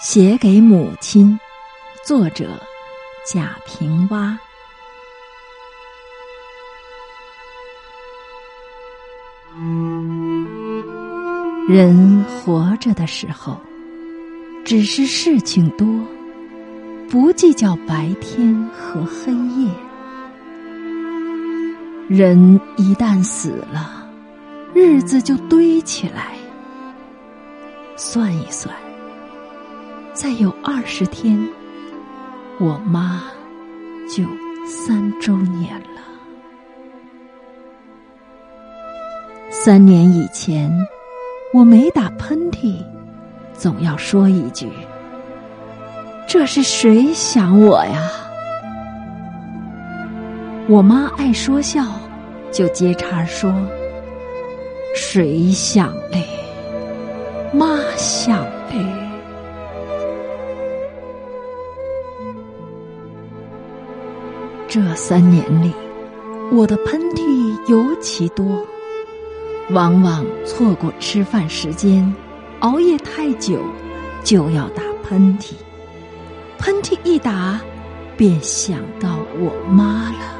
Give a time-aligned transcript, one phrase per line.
[0.00, 1.38] 写给母亲，
[2.04, 2.50] 作者
[3.26, 4.38] 贾平凹。
[11.68, 13.60] 人活着的时候，
[14.64, 15.84] 只是事情多，
[17.10, 19.68] 不计较白天和黑夜。
[22.08, 24.08] 人一旦死了，
[24.72, 26.36] 日子就堆起来。
[27.96, 28.72] 算一算，
[30.20, 31.38] 再有二十天，
[32.58, 33.22] 我妈
[34.08, 34.24] 就
[34.66, 36.02] 三周年了。
[39.48, 40.76] 三年以前，
[41.54, 42.84] 我没打喷嚏，
[43.54, 44.68] 总要说一句
[46.26, 48.10] ：“这是谁想我呀？”
[50.68, 51.84] 我妈爱说笑，
[52.50, 53.54] 就接茬说
[54.96, 56.26] ：“谁想嘞？
[57.52, 58.84] 妈想嘞。”
[64.68, 65.72] 这三年里，
[66.52, 68.44] 我的喷嚏尤其多。
[69.70, 72.14] 往往错过吃饭时间，
[72.60, 73.58] 熬夜太久，
[74.22, 75.54] 就要打喷嚏。
[76.58, 77.58] 喷嚏一打，
[78.14, 80.34] 便想到我妈了，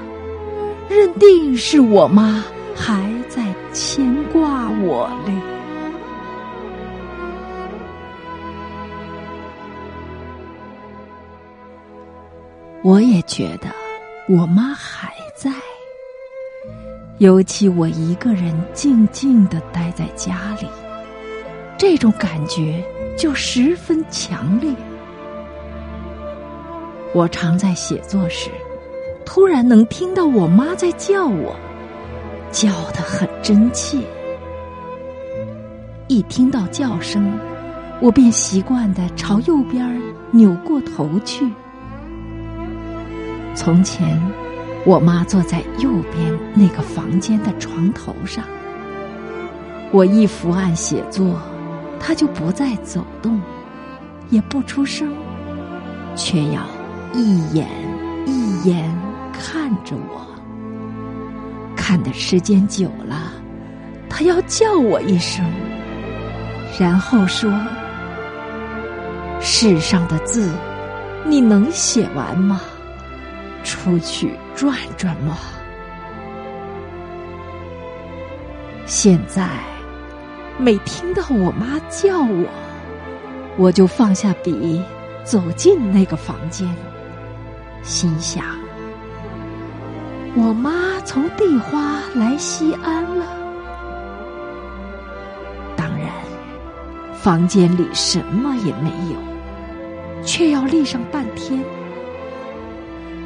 [0.90, 2.44] 认定是我妈
[2.76, 5.32] 还在牵挂我嘞。
[12.82, 13.68] 我也觉得
[14.28, 15.50] 我妈还在。
[17.16, 20.68] 尤其我一个人静静的待在家里，
[21.78, 22.84] 这种感觉
[23.16, 24.70] 就十分强烈。
[27.14, 28.50] 我常在写作时，
[29.24, 31.56] 突然能听到我妈在叫我，
[32.52, 33.98] 叫得很真切。
[36.06, 37.32] 一听到叫声，
[37.98, 40.00] 我便习惯的朝右边
[40.32, 41.50] 扭过头去。
[43.58, 44.16] 从前。
[44.84, 48.44] 我妈坐在右边那个房间的床头上，
[49.90, 51.38] 我一伏案写作，
[51.98, 53.38] 她就不再走动，
[54.30, 55.12] 也不出声，
[56.14, 56.62] 却要
[57.12, 57.66] 一眼
[58.24, 58.88] 一眼
[59.32, 60.24] 看着我。
[61.74, 63.32] 看的时间久了，
[64.08, 65.44] 她要叫我一声，
[66.78, 67.52] 然后说
[69.42, 70.48] ：“世上的字，
[71.26, 72.60] 你能写完吗？”
[73.68, 75.36] 出去转转嘛！
[78.86, 79.46] 现在
[80.56, 82.46] 每听到我妈叫我，
[83.58, 84.82] 我就放下笔，
[85.22, 86.66] 走进那个房间，
[87.82, 88.42] 心想：
[90.34, 93.26] 我妈从地花来西安了。
[95.76, 96.08] 当然，
[97.12, 101.62] 房间里什么也没有，却要立上半天。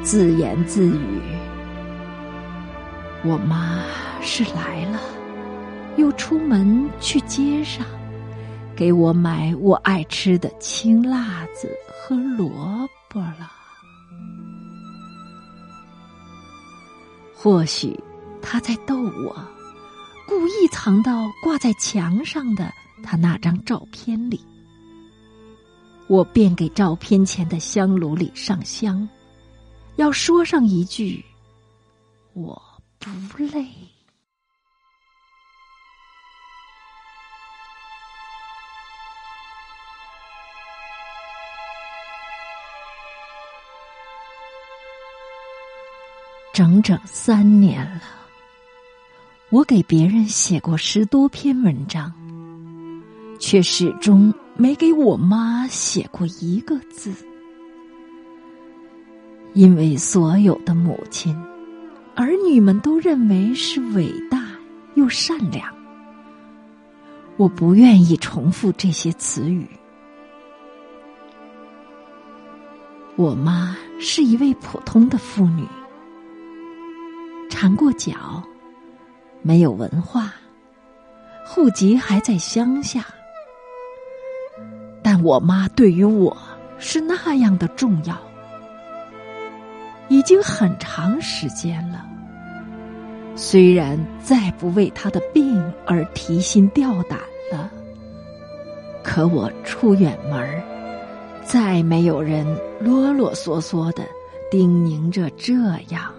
[0.03, 1.21] 自言自语
[3.23, 3.85] ：“我妈
[4.21, 4.99] 是来了，
[5.95, 7.85] 又出门去街上，
[8.75, 13.49] 给我买我爱吃的青辣子和萝卜了。
[17.33, 17.97] 或许
[18.41, 19.33] 他在逗我，
[20.27, 22.69] 故意藏到挂在墙上的
[23.01, 24.45] 他那张照片里。
[26.07, 29.07] 我便给照片前的香炉里上香。”
[29.95, 31.23] 要说上一句，
[32.33, 32.61] 我
[32.99, 33.65] 不累。
[46.53, 48.01] 整整三年了，
[49.49, 52.13] 我给别人写过十多篇文章，
[53.39, 57.11] 却始终没给我妈写过一个字。
[59.53, 61.35] 因为所有的母亲、
[62.15, 64.43] 儿女们都认为是伟大
[64.95, 65.71] 又善良，
[67.37, 69.67] 我不愿意重复这些词语。
[73.15, 75.63] 我妈是一位普通的妇女，
[77.47, 78.41] 缠过脚，
[79.43, 80.33] 没有文化，
[81.45, 83.05] 户籍还在乡下，
[85.03, 86.35] 但我妈对于我
[86.79, 88.17] 是那样的重要。
[90.09, 92.05] 已经很长时间了。
[93.35, 97.19] 虽然再不为他的病而提心吊胆
[97.51, 97.71] 了，
[99.03, 100.61] 可我出远门
[101.43, 102.45] 再没有人
[102.79, 104.03] 啰啰嗦嗦的
[104.51, 105.53] 叮咛着这
[105.89, 106.13] 样，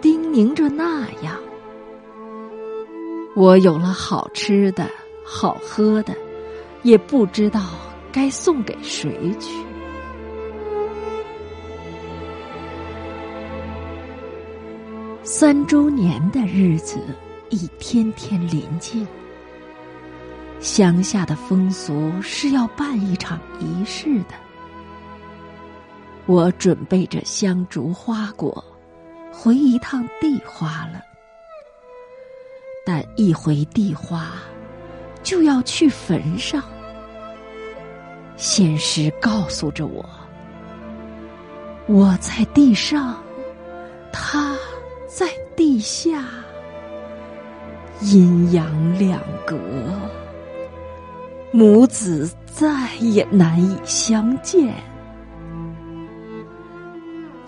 [0.00, 1.36] 叮咛着那样。
[3.34, 4.86] 我有了好吃的
[5.24, 6.14] 好喝的，
[6.82, 7.60] 也不知道
[8.12, 9.10] 该送给谁
[9.40, 9.52] 去？
[15.24, 16.98] 三周年的日子
[17.50, 19.06] 一天天临近，
[20.60, 24.34] 乡下的风俗是要办一场仪式的。
[26.26, 28.64] 我准备着香烛花果，
[29.32, 31.02] 回一趟地花了。
[32.86, 34.32] 但一回地花，
[35.22, 36.62] 就要去坟上。
[38.36, 40.08] 现实告诉着我，
[41.86, 43.22] 我在地上，
[44.12, 44.56] 他
[45.08, 45.26] 在
[45.56, 46.22] 地下，
[48.02, 48.66] 阴阳
[48.98, 49.58] 两隔，
[51.50, 54.74] 母子再也难以相见。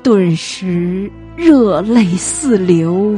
[0.02, 3.14] 顿时热泪四流，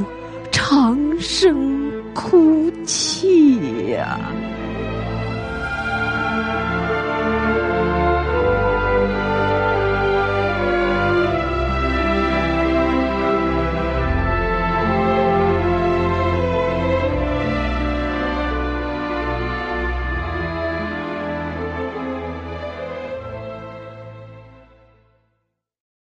[0.51, 1.81] 长声
[2.13, 4.19] 哭泣呀。